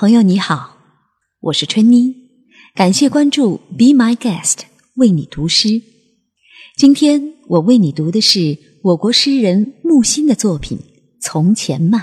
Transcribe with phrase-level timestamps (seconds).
[0.00, 0.76] 朋友你好，
[1.40, 2.14] 我是春妮，
[2.72, 4.58] 感谢关注 Be My Guest
[4.94, 5.82] 为你读诗。
[6.76, 10.78] 今天我为你读的是我国诗人木心的作品
[11.20, 12.02] 《从前慢》。